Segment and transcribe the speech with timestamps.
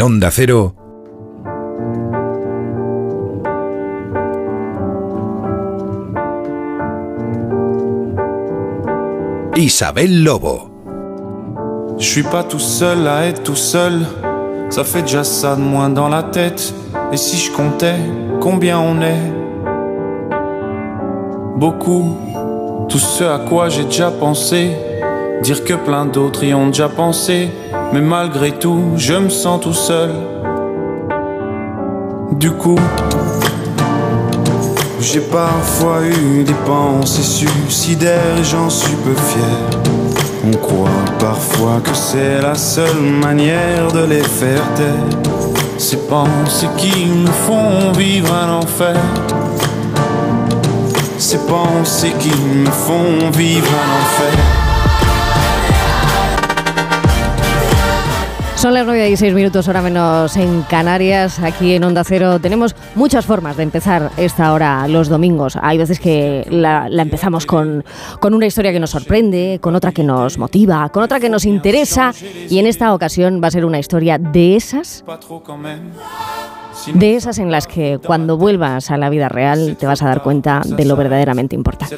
[0.00, 0.72] En Onda Cero.
[9.56, 10.68] Isabel Lobo.
[11.98, 14.06] Je suis pas tout seul à être tout seul.
[14.70, 16.72] Ça fait déjà ça de moins dans la tête.
[17.12, 17.96] Et si je comptais
[18.40, 19.32] combien on est?
[21.56, 22.16] Beaucoup.
[22.88, 24.70] Tout ce à quoi j'ai déjà pensé.
[25.42, 27.48] Dire que plein d'autres y ont déjà pensé.
[27.92, 30.10] Mais malgré tout, je me sens tout seul.
[32.32, 32.78] Du coup,
[35.00, 39.80] j'ai parfois eu des pensées suicidaires j'en suis peu fier.
[40.46, 40.88] On croit
[41.18, 45.32] parfois que c'est la seule manière de les faire taire.
[45.78, 48.96] Ces pensées qui nous font vivre un enfer.
[51.16, 54.57] Ces pensées qui me font vivre un enfer.
[58.58, 61.38] Son las 9 y 6 minutos, hora menos en Canarias.
[61.38, 65.56] Aquí en Onda Cero tenemos muchas formas de empezar esta hora los domingos.
[65.62, 67.84] Hay veces que la, empezamos con,
[68.18, 71.44] con una historia que nos sorprende, con otra que nos motiva, con otra que nos
[71.44, 72.12] interesa.
[72.50, 75.04] Y en esta ocasión va a ser una historia de esas
[76.94, 80.22] de esas en las que cuando vuelvas a la vida real te vas a dar
[80.24, 81.96] cuenta de lo verdaderamente importante.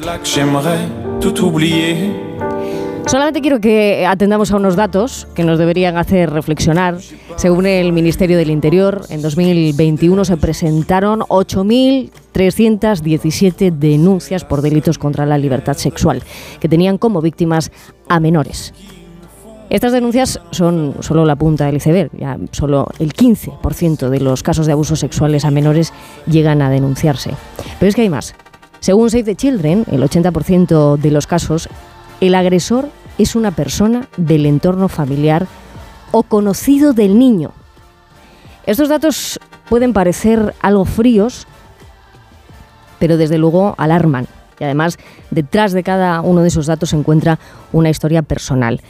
[3.11, 6.99] Solamente quiero que atendamos a unos datos que nos deberían hacer reflexionar.
[7.35, 15.37] Según el Ministerio del Interior, en 2021 se presentaron 8.317 denuncias por delitos contra la
[15.37, 16.23] libertad sexual,
[16.61, 17.69] que tenían como víctimas
[18.07, 18.73] a menores.
[19.69, 22.11] Estas denuncias son solo la punta del iceberg,
[22.53, 25.91] solo el 15% de los casos de abusos sexuales a menores
[26.27, 27.31] llegan a denunciarse.
[27.77, 28.35] Pero es que hay más.
[28.79, 31.67] Según Save the Children, el 80% de los casos,
[32.21, 35.47] el agresor es una persona del entorno familiar
[36.11, 37.51] o conocido del niño.
[38.65, 39.39] Estos datos
[39.69, 41.47] pueden parecer algo fríos,
[42.99, 44.27] pero desde luego alarman.
[44.59, 44.97] Y además,
[45.31, 47.39] detrás de cada uno de esos datos se encuentra
[47.71, 48.81] una historia personal.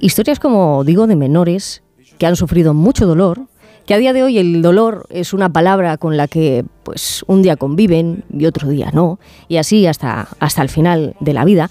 [0.00, 1.82] Historias, como digo, de menores
[2.18, 3.46] que han sufrido mucho dolor,
[3.86, 7.42] que a día de hoy el dolor es una palabra con la que pues un
[7.42, 11.70] día conviven y otro día no, y así hasta, hasta el final de la vida.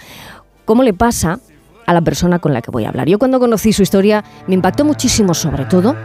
[0.65, 1.39] ¿Cómo le pasa
[1.85, 3.07] a la persona con la que voy a hablar.
[3.07, 5.95] Yo cuando conocí su historia me impactó muchísimo sobre todo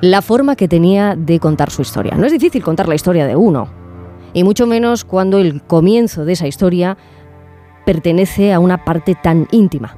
[0.00, 2.14] la forma que tenía de contar su historia.
[2.16, 3.68] No es difícil contar la historia de uno,
[4.34, 6.98] y mucho menos cuando el comienzo de esa historia
[7.86, 9.96] pertenece a una parte tan íntima.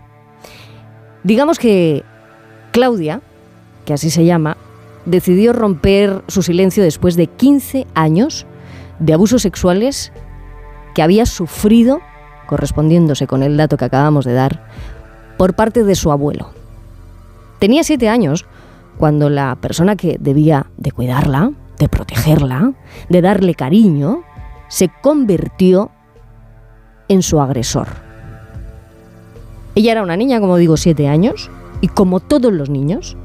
[1.25, 2.05] Digamos que
[2.71, 3.23] Claudia,
[3.84, 4.56] que así se llama,
[5.06, 8.47] decidió romper su silencio después de 15 años
[8.99, 10.12] de abusos sexuales
[10.94, 12.00] que había sufrido,
[12.47, 14.67] correspondiéndose con el dato que acabamos de dar,
[15.36, 16.50] por parte de su abuelo.
[17.58, 18.47] Tenía siete años
[18.98, 22.72] cuando la persona que debía de cuidarla, de protegerla,
[23.08, 24.22] de darle cariño,
[24.69, 25.91] se convirtió
[27.08, 27.88] en su agresor.
[29.75, 33.16] Ella era una niña, como digo, siete años, y como todos los niños,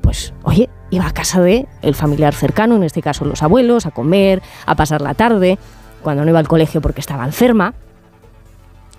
[0.00, 3.90] pues, oye, iba a casa de el familiar cercano, en este caso los abuelos, a
[3.90, 5.58] comer, a pasar la tarde,
[6.02, 7.74] cuando no iba al colegio porque estaba enferma,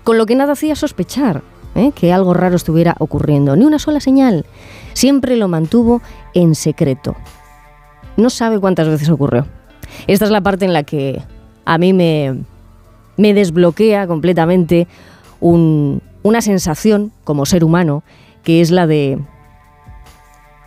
[0.04, 1.42] con lo que nada hacía sospechar
[1.76, 1.92] ¿eh?
[1.94, 4.46] que algo raro estuviera ocurriendo, ni una sola señal.
[4.94, 6.02] Siempre lo mantuvo
[6.34, 7.14] en secreto.
[8.16, 9.46] No sabe cuántas veces ocurrió.
[10.06, 11.22] Esta es la parte en la que
[11.64, 12.38] a mí me,
[13.16, 14.88] me desbloquea completamente
[15.40, 18.02] una sensación como ser humano,
[18.42, 19.18] que es la de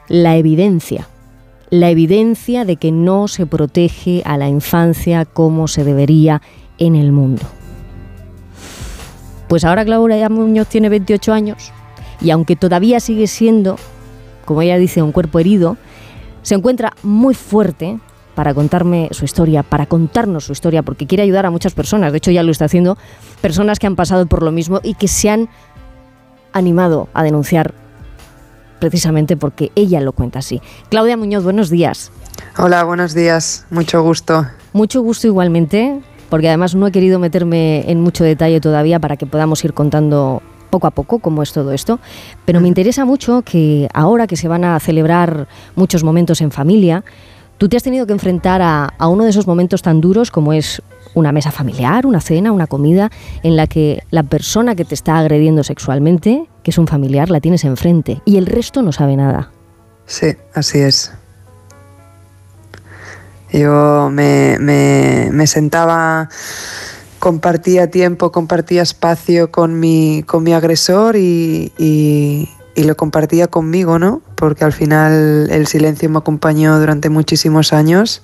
[0.08, 1.08] la evidencia.
[1.70, 6.42] La evidencia de que no se protege a la infancia como se debería
[6.78, 7.44] en el mundo.
[9.50, 11.74] Pues ahora Claudia Muñoz tiene 28 años
[12.22, 13.78] y aunque todavía sigue siendo,
[14.46, 15.76] como ella dice, un cuerpo herido,
[16.44, 18.00] se encuentra muy fuerte
[18.36, 22.12] para contarme su historia, para contarnos su historia, porque quiere ayudar a muchas personas.
[22.12, 22.96] De hecho, ya lo está haciendo,
[23.42, 25.50] personas que han pasado por lo mismo y que se han
[26.54, 27.74] animado a denunciar
[28.80, 30.62] precisamente porque ella lo cuenta así.
[30.90, 32.12] Claudia Muñoz, buenos días.
[32.56, 33.66] Hola, buenos días.
[33.72, 34.46] Mucho gusto.
[34.74, 39.26] Mucho gusto igualmente porque además no he querido meterme en mucho detalle todavía para que
[39.26, 42.00] podamos ir contando poco a poco cómo es todo esto,
[42.46, 47.04] pero me interesa mucho que ahora que se van a celebrar muchos momentos en familia,
[47.58, 50.54] tú te has tenido que enfrentar a, a uno de esos momentos tan duros como
[50.54, 50.82] es
[51.14, 53.10] una mesa familiar, una cena, una comida,
[53.44, 57.42] en la que la persona que te está agrediendo sexualmente, que es un familiar, la
[57.42, 59.52] tienes enfrente y el resto no sabe nada.
[60.06, 61.12] Sí, así es.
[63.52, 66.30] Yo me, me, sentaba,
[67.20, 71.74] compartía tiempo, compartía espacio con mi, con mi agresor y,
[72.80, 74.22] y lo compartía conmigo, ¿no?
[74.36, 78.22] Porque al final el silencio me acompañó durante muchísimos años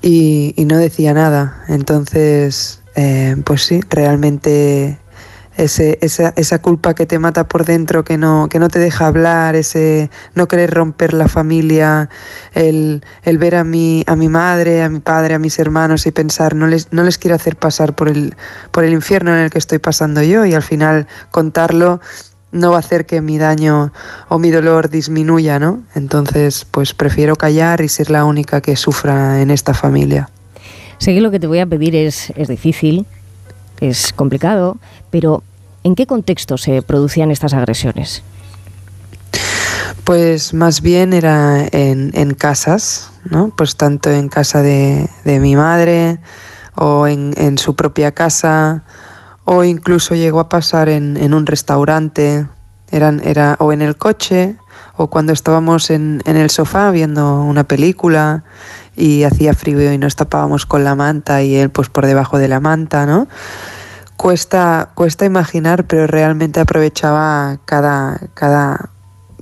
[0.00, 1.64] y, y no decía nada.
[1.66, 4.98] Entonces, eh, pues sí, realmente
[5.58, 9.08] ese, esa, esa, culpa que te mata por dentro, que no, que no te deja
[9.08, 12.08] hablar, ese no querer romper la familia,
[12.54, 16.12] el, el, ver a mi, a mi madre, a mi padre, a mis hermanos y
[16.12, 18.36] pensar, no les, no les quiero hacer pasar por el,
[18.70, 22.00] por el infierno en el que estoy pasando yo y al final contarlo
[22.52, 23.92] no va a hacer que mi daño
[24.28, 25.82] o mi dolor disminuya, ¿no?
[25.94, 30.30] Entonces, pues prefiero callar y ser la única que sufra en esta familia.
[31.04, 33.06] Que lo que te voy a pedir es, es difícil,
[33.80, 34.76] es complicado,
[35.10, 35.42] pero
[35.88, 38.22] ¿en qué contexto se producían estas agresiones?
[40.04, 43.50] Pues más bien era en, en casas, ¿no?
[43.56, 46.18] Pues tanto en casa de, mi madre
[46.74, 48.84] o en, su propia casa
[49.44, 52.46] o incluso llegó a pasar en, un restaurante,
[52.90, 54.56] eran, era, o en el coche
[54.96, 58.44] o cuando estábamos en el sofá viendo una película
[58.94, 62.48] y hacía frío y nos tapábamos con la manta y él pues por debajo de
[62.48, 63.28] la manta, ¿no?
[64.18, 68.90] Cuesta, cuesta imaginar, pero realmente aprovechaba cada, cada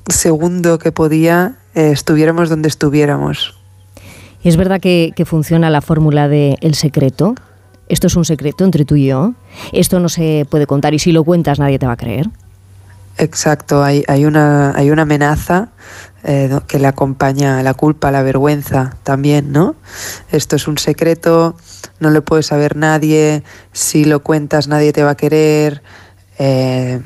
[0.07, 3.59] segundo que podía, eh, estuviéramos donde estuviéramos.
[4.43, 7.35] ¿Y es verdad que, que funciona la fórmula de el secreto?
[7.89, 9.33] Esto es un secreto entre tú y yo.
[9.73, 12.29] Esto no se puede contar y si lo cuentas nadie te va a creer.
[13.19, 15.71] Exacto, hay, hay, una, hay una amenaza
[16.23, 19.75] eh, que le acompaña la culpa, la vergüenza también, ¿no?
[20.31, 21.57] Esto es un secreto,
[22.01, 23.43] no lo puede saber nadie,
[23.73, 25.83] si lo cuentas nadie te va a querer,
[26.39, 27.01] eh,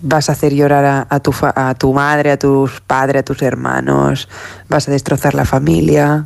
[0.00, 4.28] vas a hacer llorar a, tu a tu madre, a tus padres, a tus hermanos,
[4.68, 6.24] vas a destrozar la familia,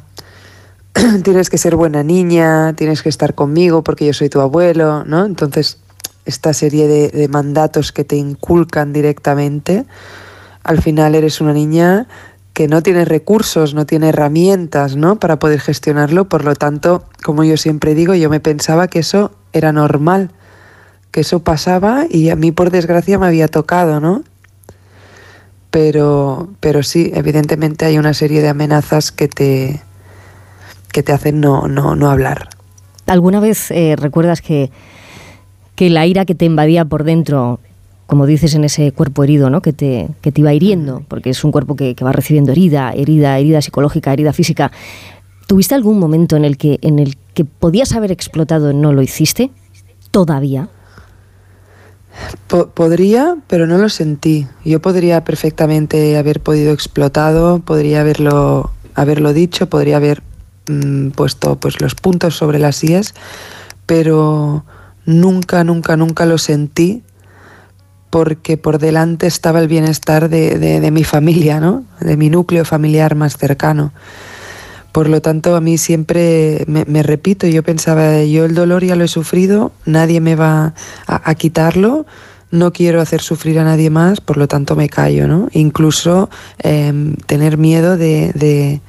[1.23, 5.25] tienes que ser buena niña, tienes que estar conmigo porque yo soy tu abuelo, ¿no?
[5.25, 5.79] Entonces,
[6.25, 9.87] esta serie de mandatos que te inculcan directamente,
[10.63, 12.07] al final eres una niña
[12.59, 15.21] que no tiene recursos, no tiene herramientas, ¿no?
[15.21, 16.29] Para poder gestionarlo.
[16.29, 20.33] Por lo tanto, como yo siempre digo, yo me pensaba que eso era normal,
[21.13, 24.25] que eso pasaba y a mí por desgracia me había tocado, ¿no?
[25.71, 29.81] Pero, pero sí, evidentemente hay una serie de amenazas que te,
[30.91, 32.49] que te hacen no, no, no hablar.
[33.07, 34.73] ¿Alguna vez eh, recuerdas que,
[35.77, 37.61] que la ira que te invadía por dentro
[38.09, 39.61] como dices, en ese cuerpo herido, ¿no?
[39.61, 42.91] Que te, que te iba hiriendo, porque es un cuerpo que, que, va recibiendo herida,
[42.93, 44.73] herida, herida psicológica, herida física.
[45.47, 49.03] ¿Tuviste algún momento en el que, en el que podías haber explotado y no lo
[49.03, 49.51] hiciste?
[50.11, 50.71] ¿Todavía?
[52.75, 54.47] podría, pero no lo sentí.
[54.65, 60.23] Yo podría perfectamente haber podido explotado, podría haberlo, haberlo dicho, podría haber
[60.67, 63.15] mmm, puesto pues, los puntos sobre las IES,
[63.85, 64.65] pero
[65.05, 67.03] nunca, nunca, nunca lo sentí
[68.11, 71.85] porque por delante estaba el bienestar de, de, mi familia, ¿no?
[72.01, 73.93] de mi núcleo familiar más cercano.
[74.93, 79.05] Por lo tanto, a mí siempre me, repito, yo pensaba, yo el dolor ya lo
[79.05, 80.75] he sufrido, nadie me va
[81.07, 82.07] a, quitarlo,
[82.51, 85.49] no quiero hacer sufrir a nadie más, por lo tanto me callo, ¿no?
[85.53, 86.31] Incluso
[86.63, 88.81] eh, tener miedo de,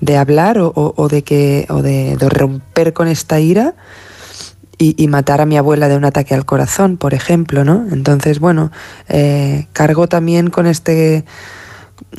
[0.00, 3.74] de, hablar o, de que o de romper con esta ira
[4.78, 7.86] y, matar a mi abuela de un ataque al corazón, por ejemplo, ¿no?
[7.90, 8.70] Entonces, bueno,
[9.08, 11.24] eh, cargo también con este,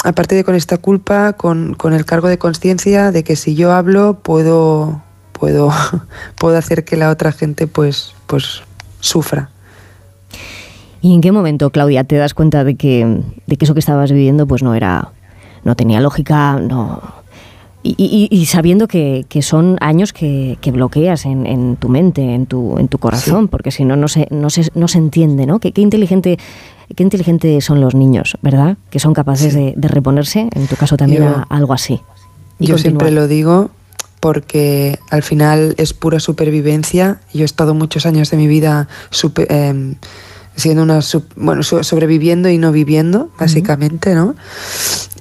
[0.03, 3.71] aparte de con esta culpa, con, con el cargo de conciencia de que si yo
[3.71, 5.71] hablo puedo, puedo,
[6.37, 8.61] puedo hacer que la otra gente pues, pues
[8.99, 9.49] sufra.
[11.01, 14.11] ¿Y en qué momento, Claudia, te das cuenta de que, de que eso que estabas
[14.11, 15.13] viviendo pues no era,
[15.63, 17.01] no tenía lógica, no,
[17.81, 22.35] y, y, y, sabiendo que, que, son años que, que bloqueas en, en, tu mente,
[22.35, 23.47] en tu, en tu corazón, sí.
[23.49, 25.59] porque si no, no se, no, se, no se entiende, ¿no?
[25.59, 26.37] Qué, qué inteligente
[26.95, 28.77] qué inteligentes son los niños, ¿verdad?
[28.89, 29.59] Que son capaces sí.
[29.59, 31.93] de, de, reponerse, en tu caso también, yo, a, algo así.
[32.59, 32.79] yo continuar.
[32.79, 33.71] siempre lo digo
[34.19, 37.21] porque al final es pura supervivencia.
[37.33, 39.95] Yo he estado muchos años de mi vida super, eh,
[40.55, 40.99] siendo una,
[41.37, 44.25] bueno, sobreviviendo y no viviendo, básicamente, uh -huh.
[44.25, 44.35] ¿no?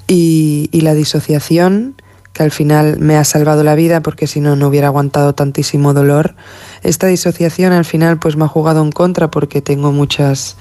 [0.09, 1.95] Y, y la disociación
[2.42, 6.35] al final me ha salvado la vida porque si no, no hubiera aguantado tantísimo dolor.
[6.83, 10.57] Esta disociación al final pues me ha jugado en contra porque tengo muchas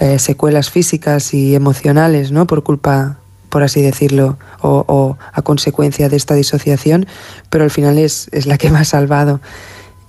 [0.00, 2.46] eh, secuelas físicas y emocionales, ¿no?
[2.46, 7.06] Por culpa, por así decirlo, o, o, a consecuencia de esta disociación,
[7.50, 9.40] pero al final es, es la que me ha salvado.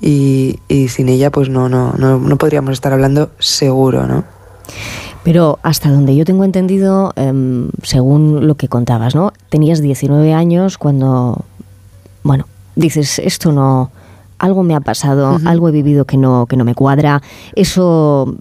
[0.01, 4.38] Y, y sin ella pues no, no, no, no podríamos estar hablando seguro, ¿no?
[5.23, 9.33] Pero hasta donde yo tengo entendido, eh, según lo que contabas, ¿no?
[9.49, 11.45] Tenías 19 años cuando,
[12.23, 12.45] bueno,
[12.75, 13.91] dices, esto no,
[14.38, 15.49] algo me ha pasado, uh -huh.
[15.49, 17.21] algo he vivido que no, que no me cuadra.
[17.55, 18.38] Eso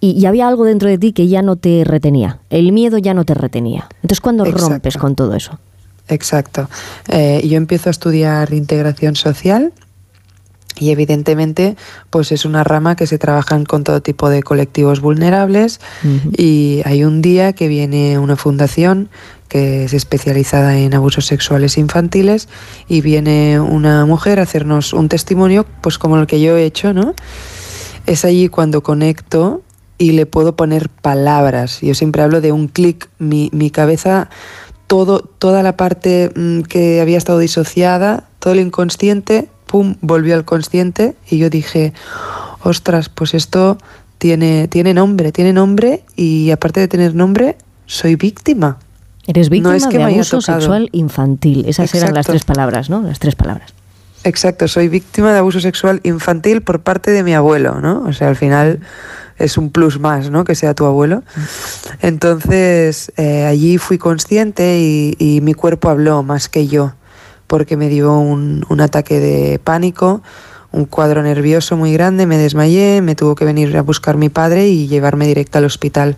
[0.00, 2.38] y, había algo dentro de ti que ya no te retenía.
[2.50, 3.88] El miedo ya no te retenía.
[3.96, 5.58] Entonces, ¿cuándo rompes con todo eso?
[6.08, 6.68] Exacto.
[7.08, 9.72] Eh, yo empiezo a estudiar integración social
[10.76, 11.76] y evidentemente
[12.10, 15.80] pues es una rama que se trabaja con todo tipo de colectivos vulnerables
[16.36, 19.08] y hay un día que viene una fundación
[19.48, 22.48] que es especializada en abusos sexuales infantiles
[22.86, 26.92] y viene una mujer a hacernos un testimonio pues como el que yo he hecho,
[26.92, 27.14] ¿no?
[28.06, 29.62] Es allí cuando conecto
[29.96, 31.80] y le puedo poner palabras.
[31.80, 34.30] Yo siempre hablo de un clic, mi, mi cabeza
[34.86, 40.44] todo, toda la parte mm, que había estado disociada, todo el inconsciente, pum, volvió al
[40.44, 41.92] consciente y yo dije,
[42.64, 43.78] ostras, pues esto
[44.18, 47.56] tiene, tiene nombre, tiene nombre y aparte de tener nombre,
[47.86, 48.78] soy víctima.
[49.28, 51.64] Eres víctima de abuso sexual infantil.
[51.68, 53.02] Esas eran las tres palabras, ¿no?
[53.02, 53.72] Las tres palabras.
[54.24, 58.02] Exacto, soy víctima de abuso sexual infantil por parte de mi abuelo, ¿no?
[58.06, 58.80] O sea, al final
[59.38, 60.44] es un plus más, ¿no?
[60.44, 61.22] Que sea tu abuelo.
[62.00, 66.94] Entonces, eh, allí fui consciente y, mi cuerpo habló más que yo,
[67.48, 70.22] porque me dio un, ataque de pánico,
[70.70, 74.68] un cuadro nervioso muy grande, me desmayé, me tuvo que venir a buscar mi padre
[74.68, 76.16] y llevarme directo al hospital.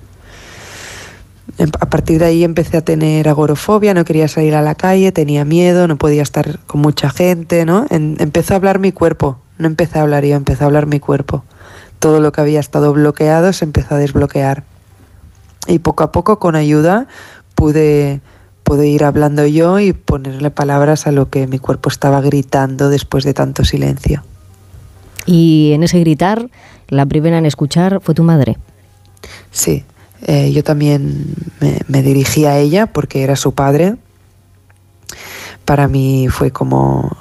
[1.57, 5.11] Em, a partir de ahí empecé a tener agorofobia, no quería salir a la calle,
[5.13, 7.87] tenía miedo, no podía estar con mucha gente, ¿no?
[7.89, 11.45] empezó a hablar mi cuerpo, no empecé a hablar yo, empezó a hablar mi cuerpo
[12.01, 14.65] todo lo que había estado bloqueado se empezó a desbloquear.
[15.69, 17.07] Y poco a poco, con ayuda,
[17.55, 18.21] pude,
[18.71, 23.25] pude ir hablando yo y ponerle palabras a lo que mi cuerpo estaba gritando después
[23.25, 24.23] de tanto silencio.
[25.27, 26.49] Y en ese gritar,
[26.87, 28.59] la primera en escuchar fue tu madre.
[29.51, 29.83] Sí,
[30.23, 33.97] eh, yo también me, me, dirigí a ella porque era su padre.
[35.65, 37.17] Para mí fue como,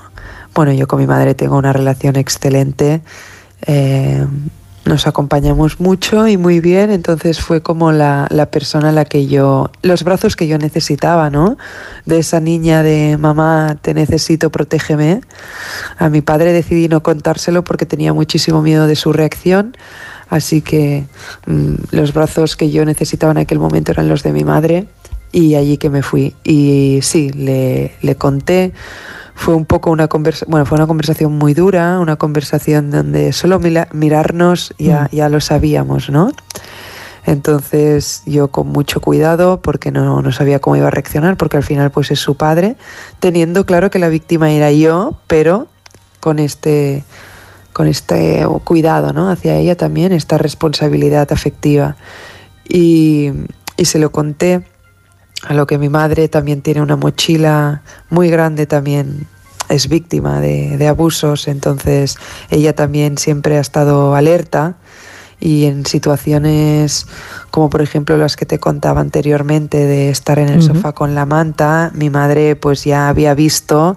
[0.54, 3.02] bueno, yo con mi madre tengo una relación excelente.
[3.66, 4.24] Eh,
[4.90, 9.70] nos acompañamos mucho y muy bien, entonces fue como la, persona a la que yo,
[9.84, 11.58] los brazos que yo necesitaba, ¿no?
[12.06, 15.22] De esa niña de mamá, te necesito, protégeme.
[16.00, 19.78] A mi padre decidí no contárselo porque tenía muchísimo miedo de su reacción,
[20.28, 21.06] así que
[21.46, 24.88] mm, los brazos que yo necesitaba en aquel momento eran los de mi madre
[25.32, 26.34] y allí que me fui.
[26.44, 28.74] Y sí, le, le conté
[29.40, 33.58] fue un poco una conversación, bueno, fue una conversación muy dura, una conversación donde solo
[33.94, 35.16] mirarnos ya, mm.
[35.16, 36.34] ya lo sabíamos, ¿no?
[37.26, 41.64] Entonces yo con mucho cuidado porque no, no, sabía cómo iba a reaccionar porque al
[41.64, 42.76] final pues es su padre,
[43.22, 45.68] teniendo claro que la víctima era yo, pero
[46.20, 47.06] con este,
[47.72, 49.30] con este cuidado ¿no?
[49.30, 51.96] hacia ella también, esta responsabilidad afectiva.
[52.68, 53.32] Y,
[53.78, 54.66] y se lo conté
[55.44, 59.28] a lo que mi madre también tiene una mochila muy grande también
[59.70, 62.18] es víctima de, abusos, entonces
[62.50, 64.76] ella también siempre ha estado alerta
[65.40, 67.06] y en situaciones
[67.52, 71.26] como por ejemplo las que te contaba anteriormente de estar en el sofá con la
[71.26, 73.96] manta, mi madre pues ya había visto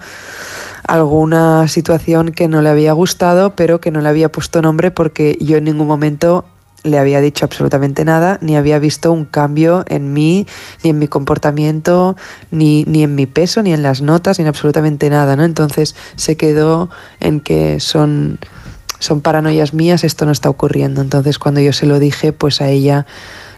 [0.87, 5.37] alguna situación que no le había gustado pero que no le había puesto nombre porque
[5.41, 6.45] yo en ningún momento
[6.85, 10.47] le había dicho absolutamente nada, ni había visto un cambio en mí,
[10.83, 12.17] ni en mi comportamiento,
[12.51, 15.45] ni, ni en mi peso, ni en las notas, ni en absolutamente nada, ¿no?
[15.45, 18.39] Entonces se quedó en que son,
[18.99, 21.01] son paranoias mías, esto no está ocurriendo.
[21.01, 23.07] Entonces cuando yo se lo dije, pues a ella,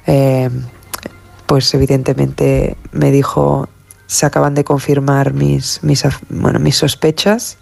[0.06, 0.50] eh,
[1.46, 3.68] pues evidentemente me dijo,
[4.06, 7.56] se acaban de confirmar mis, mis, bueno, mis sospechas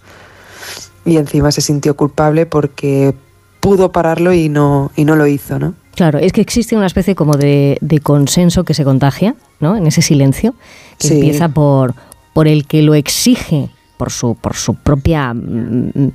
[1.05, 3.15] y encima se sintió culpable porque
[3.63, 5.75] pudo pararlo y no, y no lo hizo, ¿no?
[5.95, 9.77] Claro, es que existe una especie como de, consenso que se contagia, ¿no?
[9.77, 10.55] En ese silencio,
[10.99, 11.95] que empieza por,
[12.33, 16.13] por el que lo exige, por su, por su propia mm, mm,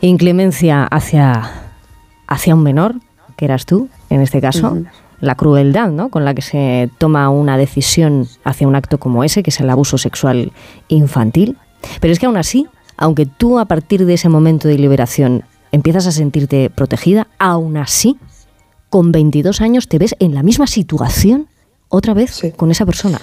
[0.00, 1.52] inclemencia hacia,
[2.26, 2.96] hacia un menor,
[3.36, 4.78] que eras tú, en este caso,
[5.20, 6.08] la crueldad, ¿no?
[6.08, 9.70] Con la que se toma una decisión hacia un acto como ese, que es el
[9.70, 10.50] abuso sexual
[10.88, 11.58] infantil.
[12.00, 12.66] Pero es que aún así,
[12.96, 18.18] aunque tú a partir de ese momento de liberación empiezas a sentirte protegida, aún así,
[18.90, 21.48] con 22 años te ves en la misma situación
[21.88, 23.20] otra vez con esa persona.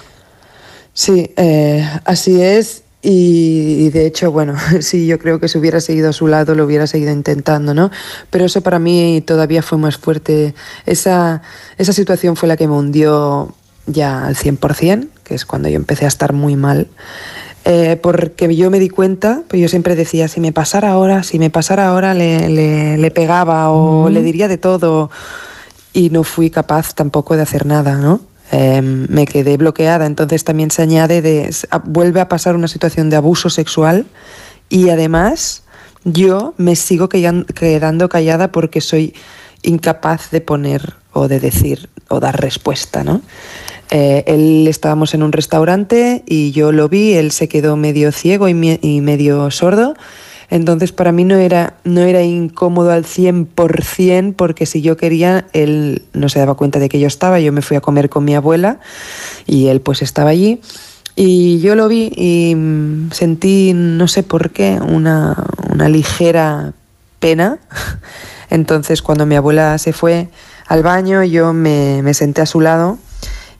[0.92, 2.82] Sí, eh, así es.
[3.02, 6.64] Y, de hecho, bueno, sí, yo creo que si hubiera seguido a su lado lo
[6.64, 7.90] hubiera seguido intentando, ¿no?
[8.28, 10.54] Pero eso para mí todavía fue más fuerte.
[10.86, 11.42] Esa,
[11.78, 13.54] esa situación fue la que me hundió
[13.86, 16.88] ya al 100%, que es cuando yo empecé a estar muy mal.
[17.72, 21.38] Eh, porque yo me di cuenta, pues yo siempre decía, si me pasara ahora, si
[21.38, 22.48] me pasara ahora le,
[22.98, 25.08] le, pegaba o le diría de todo.
[25.92, 28.22] Y no fui capaz tampoco de hacer nada, ¿no?
[28.50, 33.14] Em, me quedé bloqueada, entonces también se añade de, vuelve a pasar una situación de
[33.14, 34.04] abuso sexual.
[34.68, 35.62] Y además
[36.02, 39.14] yo me sigo quedando callada porque soy
[39.62, 43.22] incapaz de poner o de decir o dar respuesta, ¿no?
[43.90, 48.48] Eh, él estábamos en un restaurante y yo lo vi, él se quedó medio ciego
[48.48, 49.94] y, medio sordo.
[50.48, 56.02] Entonces para mí no era, no era incómodo al 100% porque si yo quería, él
[56.12, 58.34] no se daba cuenta de que yo estaba, yo me fui a comer con mi
[58.34, 58.80] abuela
[59.46, 60.60] y él pues estaba allí.
[61.16, 65.36] Y yo lo vi y mm, sentí, no sé por qué, una,
[65.68, 66.72] una ligera
[67.18, 67.58] pena.
[68.50, 70.28] Entonces cuando mi abuela se fue
[70.70, 72.96] al baño, yo me, me senté a su lado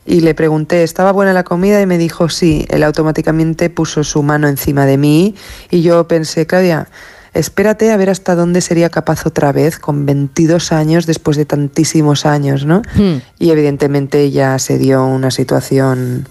[0.05, 1.81] y le pregunté, ¿estaba buena la comida?
[1.81, 2.65] Y me dijo, sí.
[2.69, 5.35] Él automáticamente puso su mano encima de mí
[5.69, 6.87] y yo pensé, Claudia,
[7.33, 12.25] espérate a ver hasta dónde sería capaz otra vez con 22 años después de tantísimos
[12.25, 12.81] años, ¿no?
[12.95, 13.17] Hmm.
[13.39, 16.29] Y evidentemente ya se dio una situación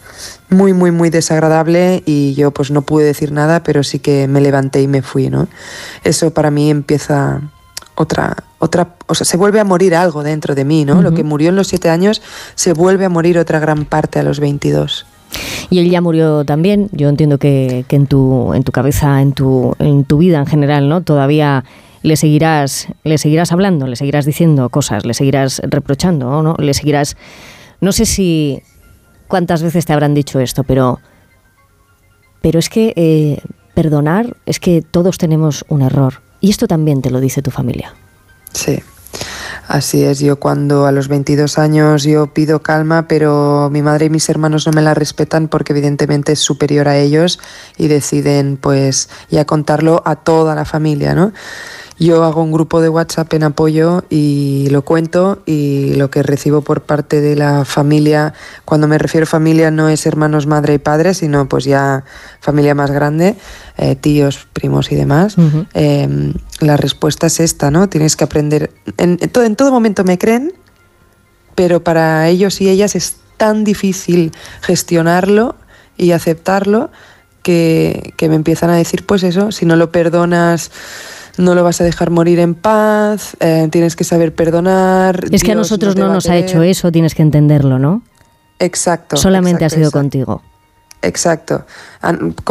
[0.48, 4.40] muy, muy, muy desagradable y yo pues no pude decir nada, pero sí que me
[4.40, 5.46] levanté y me fui, ¿no?
[6.04, 7.42] Eso para mí empieza
[7.94, 11.02] otra, otra, o sea, se vuelve a morir algo dentro de mí, ¿no?
[11.02, 12.22] Lo que murió en los siete años
[12.54, 15.06] se vuelve a morir otra gran parte a los 22.
[15.70, 16.88] Y él ya murió también.
[16.92, 20.88] Yo entiendo que, en, tu, en tu cabeza, en tu, en tu vida en general,
[20.88, 21.02] ¿no?
[21.02, 21.64] Todavía
[22.02, 26.56] le seguirás, le seguirás hablando, le seguirás diciendo cosas, le seguirás reprochando, ¿no?
[26.58, 27.16] Le seguirás.
[27.80, 28.62] No sé si
[29.28, 30.98] cuántas veces te habrán dicho esto, pero.
[32.42, 33.42] Pero es que eh,
[33.74, 36.22] perdonar es que todos tenemos un error.
[36.40, 37.94] Y esto también te lo dice tu familia.
[38.52, 38.82] Sí.
[39.68, 44.10] Así es, yo cuando a los 22 años yo pido calma, pero mi madre y
[44.10, 47.38] mis hermanos no me la respetan porque evidentemente es superior a ellos
[47.78, 51.32] y deciden pues ya contarlo a toda la familia, ¿no?
[52.00, 56.62] Yo hago un grupo de WhatsApp en apoyo y lo cuento y lo que recibo
[56.62, 58.32] por parte de la familia,
[58.64, 62.04] cuando me refiero a familia no es hermanos, madre y padre, sino pues ya
[62.40, 63.36] familia más grande,
[63.76, 65.36] eh, tíos, primos y demás,
[65.74, 67.90] em, la respuesta es esta, ¿no?
[67.90, 70.54] Tienes que aprender, en, todo, en todo momento me creen,
[71.54, 75.54] pero para ellos y ellas es tan difícil gestionarlo
[75.98, 76.90] y aceptarlo
[77.42, 80.70] que, que me empiezan a decir, pues eso, si no lo perdonas
[81.40, 85.24] no lo vas a dejar morir en paz, eh, tienes que saber perdonar.
[85.30, 88.02] Es que a nosotros no, nos ha hecho eso, tienes que entenderlo, ¿no?
[88.58, 89.16] Exacto.
[89.16, 90.42] Solamente ha sido contigo.
[91.02, 91.64] Exacto.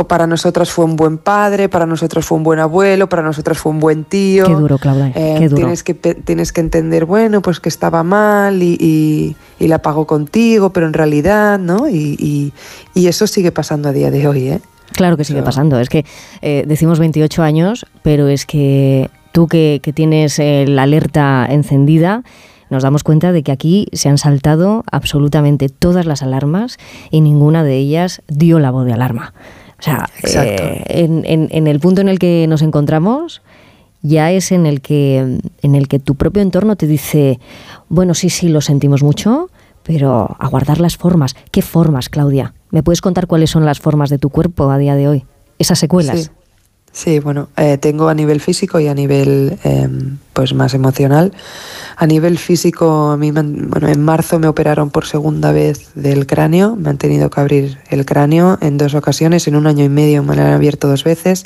[0.08, 3.72] Para nosotros fue un buen padre, para nosotros fue un buen abuelo, para nosotros fue
[3.72, 4.46] un buen tío.
[4.46, 5.12] Qué duro, Claudia.
[5.16, 5.58] Eh, qué duro.
[5.58, 10.88] Tienes, que, tienes que entender, bueno, pues que estaba mal y, la pagó contigo, pero
[10.88, 11.88] en realidad, ¿no?
[11.88, 12.54] Y,
[12.96, 14.62] y, eso sigue pasando a día de hoy, ¿eh?
[14.94, 15.80] Claro que sigue pasando.
[15.80, 16.06] Es que
[16.42, 22.24] eh, decimos 28 años, pero es que tú que, tienes la alerta encendida,
[22.70, 26.78] nos damos cuenta de que aquí se han saltado absolutamente todas las alarmas
[27.10, 29.34] y ninguna de ellas dio la voz de alarma.
[29.80, 33.42] O sea, eh, en, el punto en el que nos encontramos
[34.02, 37.40] ya es en el que en el que tu propio entorno te dice,
[37.88, 39.50] bueno, sí, sí, lo sentimos mucho,
[39.84, 41.36] pero aguardar las formas.
[41.52, 42.54] ¿Qué formas, Claudia?
[42.72, 45.26] ¿Me puedes contar cuáles son las formas de tu cuerpo a día de hoy?
[45.58, 46.32] Esas secuelas.
[46.92, 47.20] Sí.
[47.20, 51.34] bueno, eh, tengo a nivel físico y a nivel em, pues más emocional.
[51.98, 56.76] A nivel físico, a mí bueno, en marzo me operaron por segunda vez del cráneo,
[56.76, 60.24] me han tenido que abrir el cráneo en dos ocasiones, en un año y medio
[60.24, 61.46] me lo han abierto dos veces.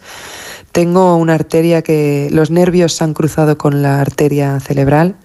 [0.71, 5.15] Tengo una arteria que los nervios se han cruzado con la arteria cerebral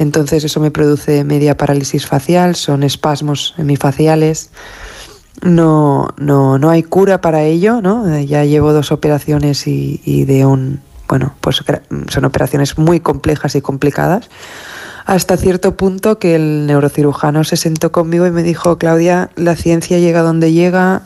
[0.00, 4.48] entonces eso me produce media parálisis facial, son espasmos hemifaciales.
[5.42, 8.18] No, no, no hay cura para ello, ¿no?
[8.20, 11.62] Ya llevo dos operaciones y, de un, bueno, pues
[12.08, 14.28] son operaciones muy complejas y complicadas.
[15.06, 19.98] Hasta cierto punto que el neurocirujano se sentó conmigo y me dijo, Claudia, la ciencia
[19.98, 21.02] llega donde llega,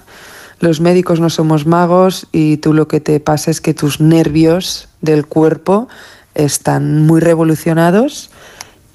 [0.61, 4.88] los médicos no somos magos y tú lo que te pasa es que tus nervios
[5.01, 5.88] del cuerpo
[6.35, 8.31] están muy revolucionados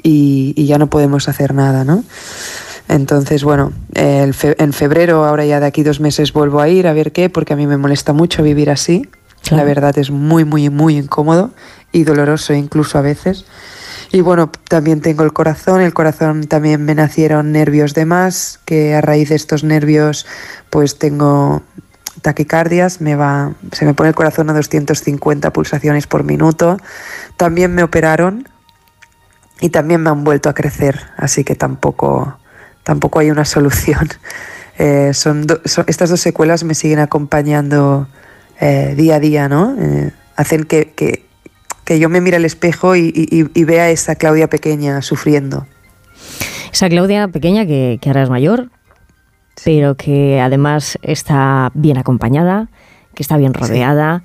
[0.04, 2.04] y, ya no podemos hacer nada, ¿no?
[2.89, 7.12] Entonces, bueno, en febrero, ahora ya de aquí dos meses, vuelvo a ir a ver
[7.12, 9.08] qué, porque a mí me molesta mucho vivir así.
[9.52, 11.52] La verdad es muy, muy, muy incómodo
[11.91, 13.45] y doloroso incluso a veces.
[14.12, 18.95] Y bueno, también tengo el corazón, el corazón también me nacieron nervios de más, que
[18.95, 20.25] a raíz de estos nervios
[20.71, 21.62] pues tengo
[22.23, 26.78] taquicardias, me va, se me pone el corazón a 250 pulsaciones por minuto.
[27.38, 28.49] También me operaron
[29.62, 32.38] y también me han vuelto a crecer, así que tampoco,
[32.89, 34.10] tampoco hay una solución.
[34.82, 35.45] Eh, son,
[35.88, 38.08] estas dos secuelas me siguen acompañando
[38.62, 39.75] eh, día a día, ¿no?
[39.78, 44.47] Eh, hacen que, que, yo me mire al espejo y, y, vea a esa Claudia
[44.47, 45.67] pequeña sufriendo.
[46.71, 48.69] Esa Claudia pequeña que, que ahora es mayor,
[49.65, 52.69] pero que además está bien acompañada,
[53.15, 54.23] que está bien rodeada,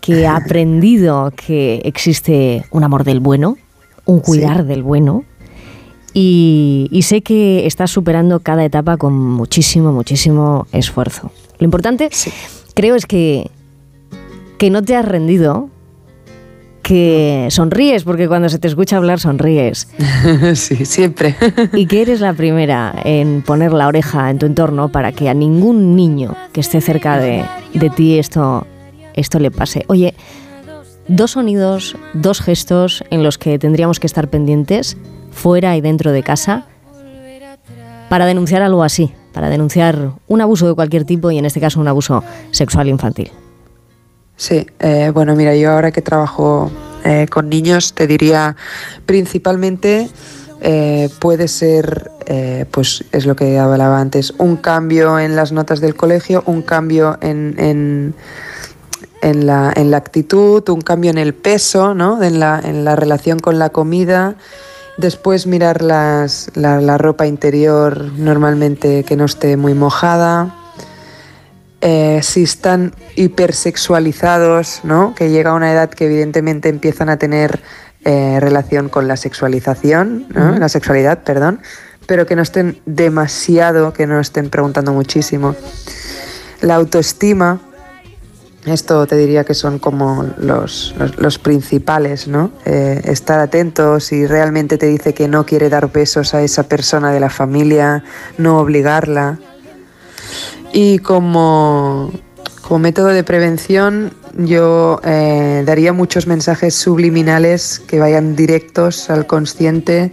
[0.00, 3.56] que ha aprendido que existe un amor del bueno,
[4.04, 5.24] un cuidar del bueno.
[6.16, 11.32] Y, sé que estás superando cada etapa con muchísimo, muchísimo esfuerzo.
[11.58, 12.08] Lo importante,
[12.74, 13.50] creo, es que,
[14.56, 15.68] que no te has rendido,
[16.84, 19.88] que sonríes, porque cuando se te escucha hablar sonríes.
[20.54, 21.34] sí, siempre.
[21.72, 25.34] y que eres la primera en poner la oreja en tu entorno para que a
[25.34, 28.68] ningún niño que esté cerca de, de ti esto,
[29.14, 29.84] esto le pase.
[29.88, 30.14] Oye,
[31.08, 34.96] dos sonidos, dos gestos en los que tendríamos que estar pendientes,
[35.34, 36.66] fuera y dentro de casa,
[38.08, 41.80] para denunciar algo así, para denunciar un abuso de cualquier tipo y en este caso
[41.80, 43.30] un abuso sexual infantil.
[44.36, 46.70] Sí, eh, bueno, mira, yo ahora que trabajo
[47.04, 48.56] eh, con niños te diría
[49.06, 50.08] principalmente
[50.60, 52.10] eh, puede ser,
[52.70, 57.18] pues es lo que hablaba antes, un cambio en las notas del colegio, un cambio
[57.20, 58.14] en, en,
[59.20, 62.22] en, la, en la, actitud, un cambio en el peso, ¿no?
[62.22, 64.36] en, la, en la relación con la comida.
[64.96, 70.54] Después mirar las, la, la ropa interior normalmente que no esté muy mojada
[71.86, 75.14] eh, si están hipersexualizados, ¿no?
[75.14, 77.60] que llega a una edad que evidentemente empiezan a tener
[78.06, 81.60] eh, relación con la sexualización, la sexualidad, perdón,
[82.06, 85.56] pero que no estén demasiado, que no estén preguntando muchísimo.
[86.62, 87.60] La autoestima,
[88.66, 92.50] esto te diría que son como los, los, principales, ¿no?
[92.64, 97.12] Eh, estar atentos si realmente te dice que no quiere dar besos a esa persona
[97.12, 98.04] de la familia,
[98.38, 99.38] no obligarla,
[100.76, 102.12] y como,
[102.80, 110.10] método de prevención yo eh, daría muchos mensajes subliminales que vayan directos al consciente,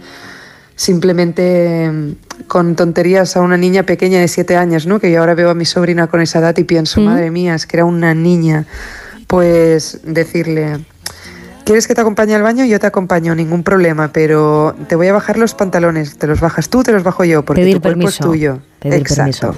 [0.82, 4.98] simplemente mm, con tonterías a una niña pequeña de 7 años, ¿no?
[4.98, 7.66] que yo ahora veo a mi sobrina con esa edad y pienso, madre mía, es
[7.66, 8.66] que era una niña,
[9.28, 10.84] pues decirle,
[11.64, 12.64] ¿Quieres que te acompañe al baño?
[12.64, 16.18] Yo te acompaño, ningún problema, pero te voy a bajar los pantalones.
[16.18, 17.44] ¿Te los bajas tú, te los bajo yo?
[17.44, 18.58] Porque tu cuerpo es tuyo.
[18.80, 19.54] Exacto.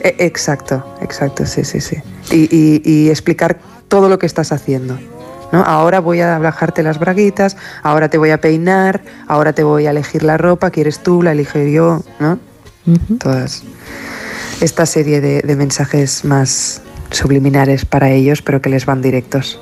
[0.00, 1.96] E, exacto, exacto, sí, sí, sí.
[2.30, 3.58] Y, explicar
[3.88, 4.98] todo lo que estás haciendo.
[5.56, 5.64] ¿No?
[5.64, 9.90] Ahora voy a bajarte las braguitas, ahora te voy a peinar, ahora te voy a
[9.90, 12.38] elegir la ropa, quieres tú, la elijo yo, ¿no?
[13.18, 13.62] Todas.
[14.60, 19.58] Esta serie de, mensajes más subliminares para ellos, pero que les van directos.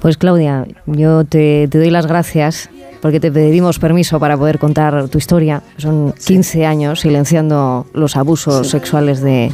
[0.00, 2.70] Pues Claudia, yo te, te doy las gracias
[3.00, 5.62] porque te pedimos permiso para poder contar tu historia.
[5.76, 9.52] Son 15 años silenciando los abusos sexuales de,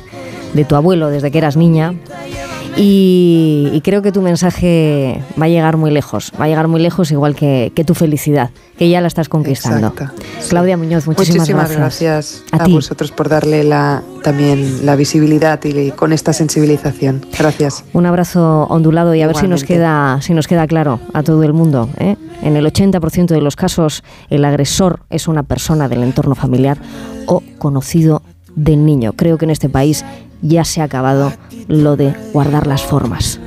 [0.55, 1.95] de tu abuelo desde que eras niña.
[2.77, 7.11] Y, creo que tu mensaje va a llegar muy lejos, va a llegar muy lejos
[7.13, 9.93] igual que, tu felicidad, que ya la estás conquistando.
[10.49, 12.43] Claudia Muñoz, muchísimas, gracias.
[12.51, 17.25] a, vosotros por darle la, también la visibilidad y, con esta sensibilización.
[17.39, 17.85] Gracias.
[17.93, 21.43] Un abrazo ondulado y a ver si nos queda, si nos queda claro a todo
[21.45, 21.89] el mundo.
[21.99, 22.17] ¿eh?
[22.43, 26.79] En el 80% de los casos el agresor es una persona del entorno familiar
[27.27, 28.23] o conocido
[28.57, 29.13] del niño.
[29.13, 30.05] Creo que en este país
[30.45, 31.33] ya se ha acabado
[31.69, 33.41] lo de guardar las formas.